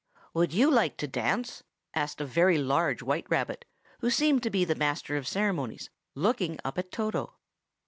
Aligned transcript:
"Would 0.33 0.51
you 0.51 0.71
like 0.71 0.97
to 0.97 1.07
dance?" 1.07 1.61
asked 1.93 2.19
a 2.21 2.25
very 2.25 2.57
large 2.57 3.03
white 3.03 3.27
rabbit, 3.29 3.65
who 3.99 4.09
seemed 4.09 4.41
to 4.41 4.49
be 4.49 4.65
the 4.65 4.73
master 4.73 5.15
of 5.15 5.27
ceremonies, 5.27 5.91
looking 6.15 6.57
up 6.65 6.79
at 6.79 6.91
Toto. 6.91 7.35